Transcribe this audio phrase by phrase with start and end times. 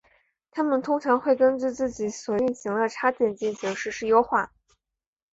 [0.49, 4.51] 它们通常会根据自己所运行的插件进行实时优化。